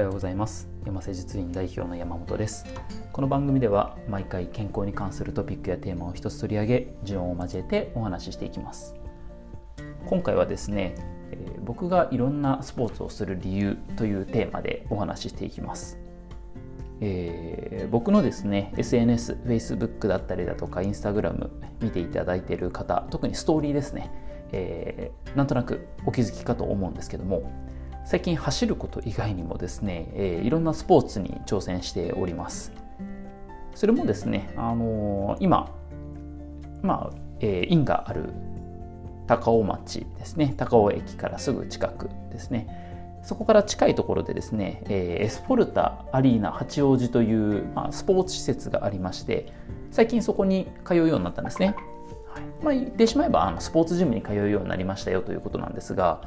[0.00, 0.66] はようございます。
[0.86, 2.64] 山瀬実院代表の山本です。
[3.12, 8.94] この番組では毎回健康に関するトピックやテーマを一つ取り上げ順を交えてお話ししていきます。
[10.06, 10.94] 今回はですね、
[11.32, 15.98] えー、僕がいろんなスポーツをする理由というテーマでお話ししていきます。
[17.02, 21.50] えー、僕のですね SNS、Facebook だったりだとか Instagram
[21.82, 24.10] 見ていただいている方特にストーリーですね、
[24.52, 27.50] えー、なんとなくお気づきかと思うんですけども
[28.10, 32.72] 最近走ること以外にもですね、えー、いろんなスポーツに挑戦しております。
[33.76, 35.72] それもですね、あのー、今
[36.82, 38.30] まあ、えー、因がある
[39.28, 43.20] 高尾町ですね高尾駅からすぐ近くですね。
[43.22, 49.52] そこから近いところでですね、えー、エスポルタアリーナ八王子という、まあ、スポーツ施設がありまして
[49.92, 51.76] 最近そこに通うようになったんですね、
[52.26, 52.42] はい。
[52.60, 56.22] まあ、言ってしまえばあのスポーツジムに通うようになりましたよということなんですが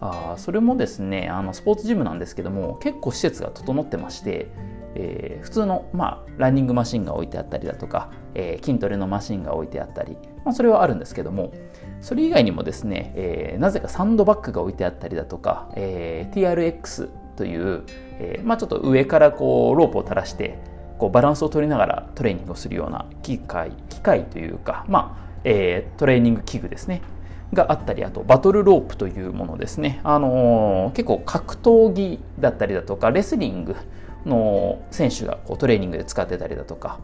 [0.00, 4.48] あそれもですねあのスポーツジムなんですけども結構施設が整ってまして、
[4.94, 11.52] えー、普通の、まあ、ランニングマシンが置いてあったりだとか、えー、筋トレのマシンが置いてあったり、まあ、それはあるんですけども
[12.00, 17.84] それ以外にもですね、えー、なぜかサンドバッグが置いてあったりだとか、え、TRX という、
[18.18, 20.58] えまあ、ちょっと上からこうロープを垂らして
[20.98, 27.02] こうバランスを取りながらトレーニングをするような機械機械というか、まあえ、トレーニング器具ですね。
[27.52, 33.76] があったりあとバトルロープというものですね、あのー、結構格闘技だったりだとかレスリング
[34.24, 36.98] の選手がこうトレーニングで使ってたりだとか、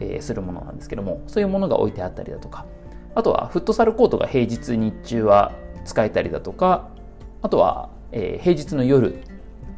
[0.00, 2.66] えー、するものなんですけどもそういうものが置いてあったりだとか。
[3.14, 5.52] あとはフットサルコートが平日日中は
[5.84, 6.88] 使えたりだとか
[7.42, 9.22] あとは、えー、平日の夜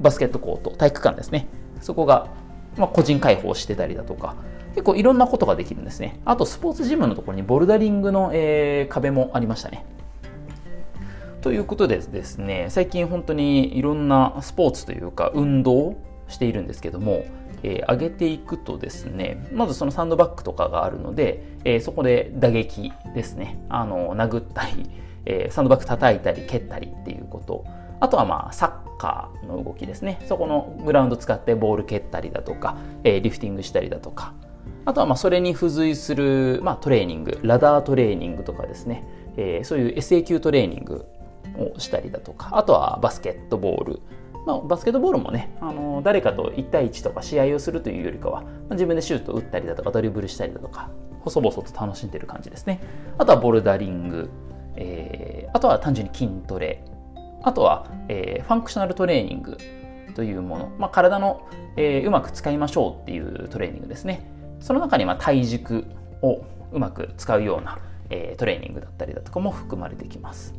[0.00, 1.48] バスケットコート体育館ですね。
[1.80, 2.28] そこが、
[2.76, 4.36] まあ、個人開放してたりだとか
[4.74, 6.20] 結構いろんなことができるんですね。
[6.24, 9.84] あとスポーツジムのところにボルダリングの、えー、壁もありましたね。
[11.44, 17.26] ということでですね、最近本当にいろんなスポーツというか運動をしているんですけども、
[17.62, 24.88] えー、上げていくとですね、まずそのサンドバッグとかがあるので、えー、そこで打撃ですね、あの、殴ったり、
[25.26, 27.66] えー、サンドバッグ叩いたり蹴ったりっていうこと。
[28.00, 30.22] あとはまあサッカーの動きですね。
[30.24, 34.32] そこのグラウンド使ってボール蹴ったりだとか、え、リフティングしたりだとか。
[34.86, 39.04] あとはまあそれに付随する、まあ、トレーニング、ラダートレーニングとかですね、
[39.36, 41.04] え、そういう SA 級トレーニング
[41.58, 44.00] をしたりだとか、あとはバスケットボール。
[44.46, 52.80] まあ、バスケットボールもね、あの誰かと1対1とか試合をするというよりかは、まあ、自分でシュートを打ったりだとか、ドリブルしたりだとか、細々と楽しんでる感じですね。
[53.16, 54.28] あとはボルダリング、
[54.76, 56.84] えー、あとは単純に筋トレ、
[57.42, 59.56] あとは、えー、ファンクショナルトレーニング
[60.14, 64.26] というもの、まあ、体の、えー、うまく使いましょうっていうトレーニングですね。
[64.60, 65.86] その中にま体軸
[66.22, 67.78] をうまく使うような、
[68.10, 70.54] えー、トレーニングだったりだとかも含まれてきます。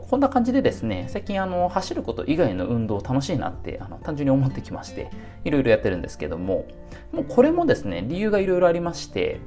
[0.00, 5.10] こんな感じでですね、最近あの走ること以外の運動楽しいなってあの単純に思ってきまして、
[5.44, 6.66] いろいろやってるんですけども、
[7.12, 9.40] もうこれもですね、理由がいろいろありまして、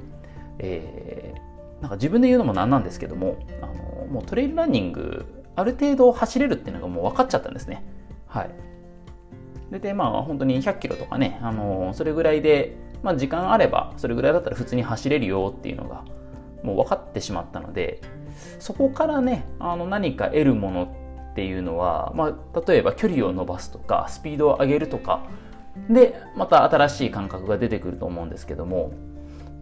[0.58, 5.24] えー、なんか自分で言うのもなんなんですけども、あのもうトレイルランニング、
[5.56, 7.84] ある程度走れるっていうのがもう分かっちゃったんですね。
[8.26, 8.50] はい。
[9.70, 16.04] で、でまあ本当に100キロとかね、あのそれぐらいで、まあ時間あれば、それぐらいだったら普通に走れるよっていうのが、
[16.62, 18.00] もう分かってしまったので、
[18.58, 20.96] そこからねあの何か得るもの
[21.32, 25.22] っていうのは、まあ、例えば距離を伸ばすとかスピードを上げるとか
[25.88, 28.92] でまた新しい感覚が出てくると思うんですけども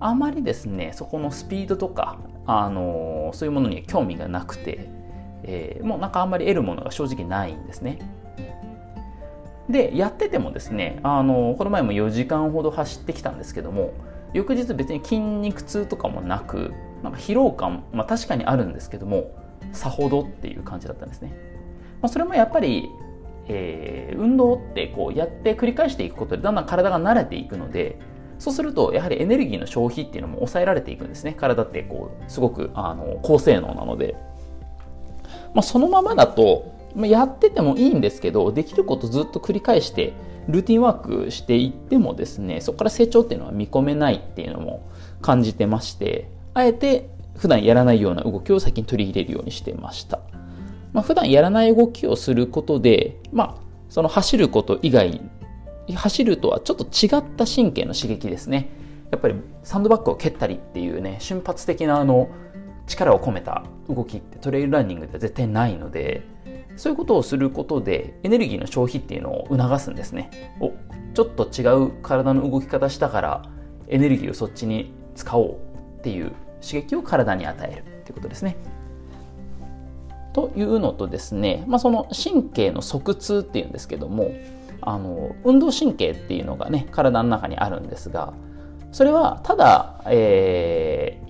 [0.01, 4.89] あまりですねそこのスピードとか、あのそういうものに興味がなくて、
[5.43, 7.99] えー、もうなんかあんまり得るものが正直ないんですね。
[9.69, 13.93] でやっててもですね、あのこの前も4時間ほど走ってきたんですけども
[14.33, 16.73] 翌日別に筋肉痛とかもなく
[17.03, 19.35] なんか疲労感、まあ、確かにあるんですけども
[19.73, 21.33] さほどっていう感じだったんですね、
[22.01, 22.89] まあ、それもやっぱり、
[23.49, 27.99] えー、運動ってこうやって繰り返していくことでだんだん体が慣れていくので
[28.39, 31.35] そうするとやはりエネルギーの消費っていうのも抑えられていくんですね。
[31.37, 34.15] 体ってこうすごくあの高性能なので、
[35.55, 40.13] まあ、そのままだとやっててもいいんですけどできることずっと繰り返して
[40.49, 44.89] ルーティンワークしていってもですねそこから成長っていうのは見込めないっていうのも
[45.21, 50.21] 感じてましてあえて普段やらないような動きを最近取り入れるようにしてました。
[50.93, 55.11] まあ、普段やらない動きをすることで、まあ、その走ること以外
[55.87, 58.71] に、走るとはちょっと違った神経の刺激ですね。
[59.13, 62.29] やっぱりサンドバッグを蹴ったりっていうね、瞬発的なあの
[62.89, 66.23] 力を込めた動きってトレイルランニングでは絶対ないので、
[66.77, 70.57] そういうことをすることでエネルギーの消費っていうのを促すんですね。
[70.61, 70.73] お、
[71.15, 73.43] ちょっと違う体の動き方したから
[73.87, 75.59] エネルギーをそっちに使おう
[75.99, 78.57] っていう刺激を体に与えるということですね。
[80.33, 84.31] というのとですね、まあ、その神経の側痛っていうんですけども
[84.81, 88.33] あの運動神経っていうのがね体の中にあるんですが
[88.93, 91.21] それはただ、え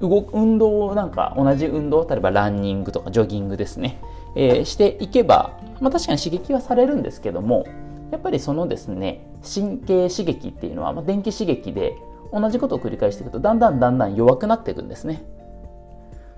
[0.00, 4.00] 動運動なんか同じ運動例えばランニングとかジョギングですね、
[4.34, 7.66] えー、していけば、まあ、確かに刺激はされるんですけども
[8.10, 11.96] やっぱりそのですね神経刺激っていうのは、まあ、電気刺激で
[12.32, 15.24] 同じことを繰り返していくとだんだんだんだん弱くなっていくんですね。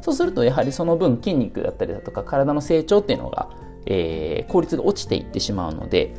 [0.01, 3.49] そうするとやはりその分筋肉だったりだとか体の成長っていうのが、
[3.87, 6.15] えー、効率が落ちていってしまうので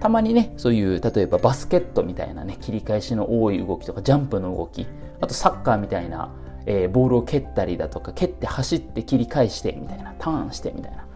[0.00, 4.86] たまにねそういう例えばバスケットみたいなね切り返しの多い動きとかジャンプの動き
[5.20, 6.34] あとサッカーみたいな、
[6.66, 11.06] えー、ボールを蹴ったりだとか蹴って走って切り返してみたいなターンしてみたいな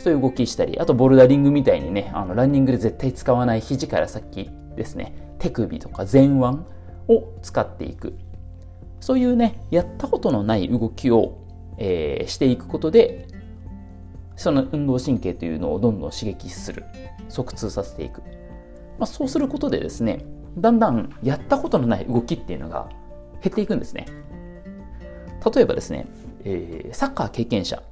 [0.00, 5.14] そういう動きしたりあとボルダリングみたいにねあのランニングで絶対使わない肘から先ですね。
[5.38, 6.58] 手首とか前腕
[7.08, 8.16] を使っていく。
[9.00, 11.38] そういうねやったことのない動きを、
[11.78, 13.28] えー、していくことで
[14.36, 16.84] その運動神経というのをどんどん刺激する。
[17.28, 18.20] 促通させていく、
[18.98, 20.24] まあ、そうすることでですね
[20.58, 22.88] だんだんやったことのない動きっていうのが
[23.42, 24.06] 減っていくんですね。
[25.54, 26.06] 例えばですね、
[26.44, 27.82] えー、サッカー経験者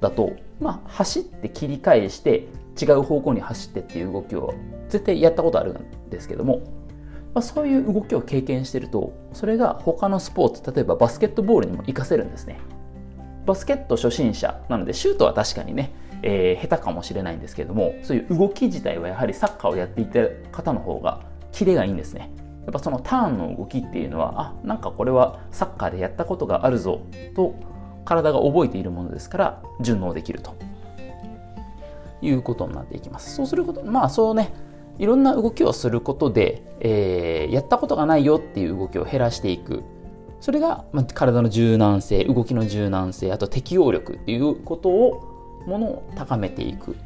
[0.00, 2.48] だと、まあ、走って切り返して
[2.80, 4.52] 違う方向に走ってっていう動きを
[4.88, 6.60] 絶対やったことあるんですけども、
[7.34, 12.58] まあ、そういう動きを経験してるとそれが他のスポーツ例えばバスケットボールにも活かせるんですね。
[13.46, 15.92] バスケット初心者なのでシュートは確かにね、
[16.22, 22.30] えー、下手かもしれないんですけどもそういう動き自体はやはりサッカーをやっていた方の方がキレがいいんですね。
[22.64, 27.00] やっぱそのターンの動きっていうのはあなんかこれはサッカーでやったことがあるぞ
[27.34, 27.56] と
[28.04, 30.54] 体が覚えているものですから順応できると
[32.20, 33.34] いうことになっていきます。
[33.34, 34.52] そうすることまあそうね
[35.02, 39.82] いろんな動きをすることで、えー、やったことがないよっていう動きを減らしていく。
[40.38, 46.96] それが、まあ、体の柔軟性動きの柔軟性あと適応力っていうことをものを高めていく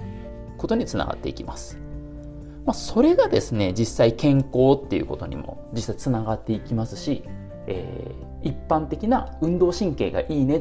[0.57, 1.79] ことにつながっていきます、
[2.65, 7.25] まあ、それがですね実際健康っていうことにも実際つながっていきますし、
[7.67, 10.57] えー、一般的な運動神経がいいね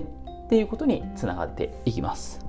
[0.46, 2.45] っていうことにつながっていきます。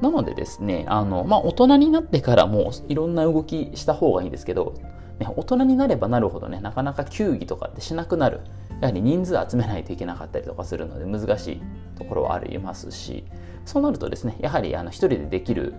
[0.00, 4.74] なのでですねあの、まあ、大人になってからもいろんな動きした方がいいんですけど
[5.18, 8.40] ね、大人になればなるほどねなかなか球技とかってしなくなる。
[8.80, 11.62] やはり人数集めないといけなかったりとかするので難しい
[11.96, 13.24] ところはありますし
[13.64, 15.74] そうなるとですねやはりあの一人でできる、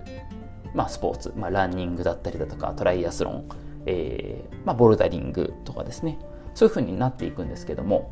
[0.73, 3.49] まあ、スポーツ、まあ、ランニングだったりだとかトライアスロン、
[3.85, 6.17] えーまあ、ボルダリングとかですね
[6.53, 8.11] そういうふうになっていくんですけども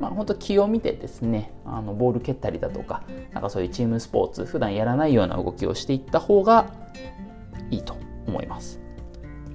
[0.00, 6.66] まあ、本当気を見てですねあのボール蹴ったりだとかなんかそういうチームスポーツ普段やらないような動きをしていった方が
[7.70, 7.96] いいと
[8.26, 8.80] 思います。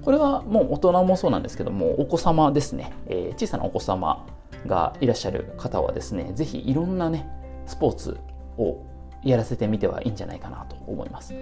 [0.02, 4.26] これはもう大人もそうなんですけどもお子様ですね、えー、小さなお子様
[4.66, 7.28] がいらっしゃる方はですね是非いろんなね
[7.66, 8.18] スポーツ
[8.56, 8.82] を
[9.22, 11.34] やらせてみてはいいんじゃないかなと思います。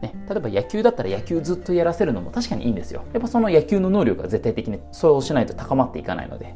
[0.00, 3.02] ね、例えば野球だったら野球ずっとやらせるのも確かにいいんですよ。
[3.12, 6.54] やっぱその野球の能力が絶対的にそうしないと高まっていかないので。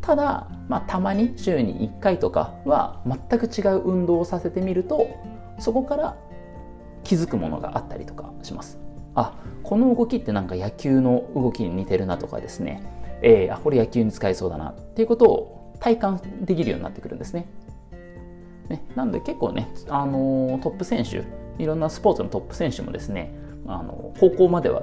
[0.00, 5.08] ただ、まあ、たまに週に1回とかは全く違う運動をさせてみると
[5.58, 6.16] そこから
[7.04, 8.78] 気づくものがあったりとかします。
[9.14, 12.82] あこの動きってなんか野球の動きに似てるなとかですね、
[13.22, 17.48] えー、あこれ野球に使えそうだなっていうことを体感できるようになってくるんですね。
[18.68, 21.24] ねなので結構ね、あのー、トップ選手
[21.60, 23.34] いろんなスポーツのトップ選手もですね
[23.66, 24.82] あの高校までは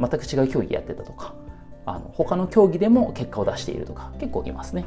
[0.00, 1.34] 全く違う競技やってたとか
[1.90, 4.86] あの他の競技でも結果を出しているとか結構いますね。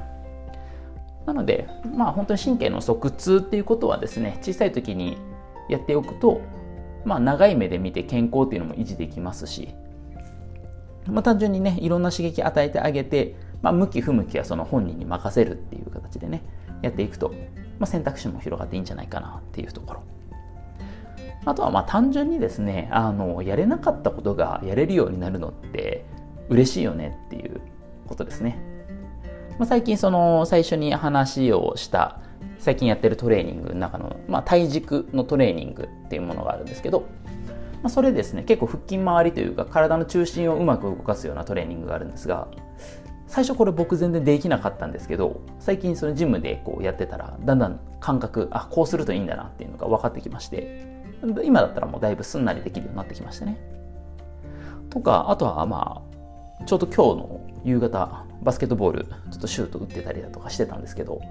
[1.25, 5.17] なのでまあ本当に神経の側痛っていうことはですね小さい時に
[5.69, 6.41] やっておくと
[7.05, 9.69] まあ、長い目で見て健康っていうのも維持できますし、
[11.07, 16.43] まあ、単純にねいろんな刺激与えてあげて、まあ、向き不向きはその本人に任せるっていう形でね
[16.81, 17.29] やっていくと、
[17.79, 20.03] まあ、選択肢も広がっていいんじゃないかなっていうところ
[21.45, 26.05] あとはまあ単純にですねあのやれなかったことがやれるようになるのって
[26.49, 27.61] 嬉しいよねっていう
[28.07, 28.57] ことですね、
[29.59, 32.19] まあ、最近その最初に話をした
[32.59, 37.01] 最近やってるトレーニングの中の、まあ、体軸のトレーニングっていうものがあるんですけど、
[37.81, 42.47] まあ、それですね結構腹筋周りというか体の中心をうまく動かすようなトレーニングがあるんですが
[43.27, 51.03] 最初これ僕全然できなかったんですけど最近そのジムでこうやってたらだんだん感覚あこうするといいんだなっていうのが分かってきまして
[51.43, 53.57] 今だったらもうだいぶすんなりできるようになってきましたね。
[54.89, 56.13] とかあとはまあ
[56.65, 61.21] ちょうど今日の夕方バスケットボールちょっとシュート打ってたりだとかしてたんですけど、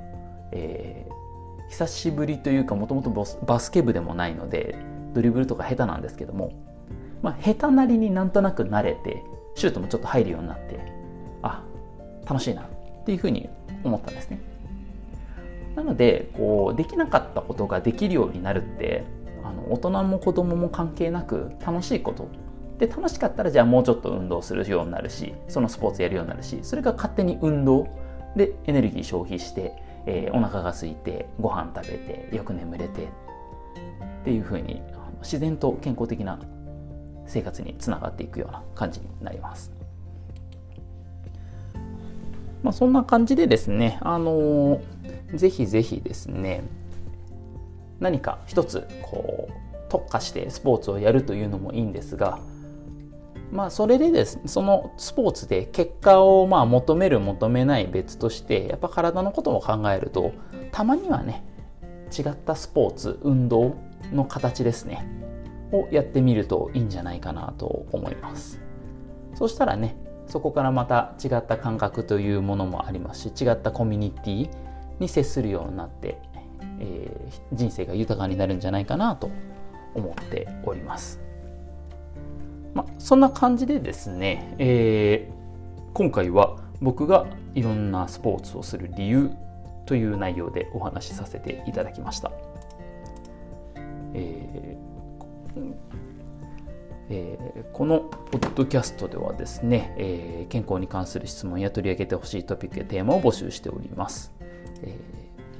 [0.52, 3.10] えー、久しぶりというかもともと
[3.46, 4.76] バスケ部でもないので
[5.14, 6.52] ドリブルとか下手なんですけども、
[7.22, 9.22] まあ、下手なりになんとなく慣れて
[9.54, 10.80] シュートもちょっと入るようになって
[11.42, 11.62] あ
[12.26, 13.48] 楽しいなっていうふうに
[13.84, 14.40] 思ったんですね。
[15.76, 19.04] なのでこうできなかったことができるようになるって
[19.42, 22.28] あの大人も子供も関係なく楽しいこと
[22.82, 27.86] で楽しかったらじゃあもうちょっと運動するようになるしそのスポーツやるようになるしそれが勝手に運動
[28.34, 29.72] でエネルギー消費して、
[30.04, 34.82] えー、お腹が空いてご飯食べてよく眠れてっていうふうに
[35.20, 36.40] 自然と健康的な
[37.24, 39.70] 生活につながっていくような感じになります。
[42.64, 46.64] まあ、そんな感じでですね、あのー、ぜひぜひですね、
[48.00, 49.52] 何か一つこう
[49.88, 52.40] 特化してスポーツをやるというのもいいんですが、
[53.52, 60.32] まあ、それでですね、そのスポーツで結果をまあ求める求めない別としてやっぱ体のことを考えると
[60.72, 61.44] たまにはね
[62.16, 63.76] 違ったスポーツ運動
[64.10, 65.06] の形ですね
[65.70, 68.58] をやってみるといいんじゃないかなと思います
[69.34, 74.50] そしたらねそこからまた違った感覚というものもありますし違ったコミュニティ
[74.98, 76.18] に接するようになって、
[76.80, 79.30] えー、人生が豊かになるんじゃないかなと
[79.94, 81.31] 思っております。
[82.74, 89.30] まあ、そんな感じでですね、えー、今回は僕がいろんなスポーツをする理由
[89.86, 92.32] という内容でお話しさせていただきました。
[94.14, 94.92] えー
[97.10, 104.32] えー、このポッドキャストではですね、えー、健康に関する質問や取り上げてほしいトピックやテーマを募集しております。
[104.82, 104.96] え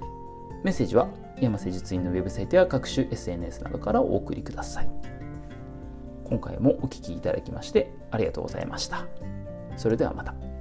[0.00, 1.08] ー、メッセージは
[1.40, 4.88] 山瀬術院のウェブサイトや各種 SNS などからお送りください。
[6.32, 9.06] 今回もお聴きいただきましてありがとうございました。
[9.76, 10.51] それではまた。